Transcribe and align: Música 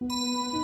Música 0.00 0.63